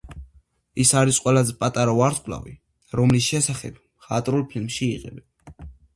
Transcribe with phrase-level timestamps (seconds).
[0.83, 2.53] ის არის ყველაზე პატარა ვარსკვლავი,
[3.01, 5.69] რომლის შესახებ მხატვრულ ფილმს იღებენ.